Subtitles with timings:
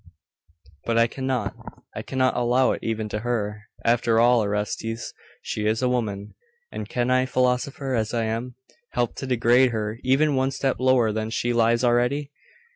[0.85, 1.55] 'But I cannot
[1.95, 3.65] I cannot allow it even to her.
[3.85, 6.33] After all, Orestes, she is a woman.
[6.71, 8.55] And can I, philosopher as I am,
[8.93, 12.31] help to degrade her even one step lower than she lies already?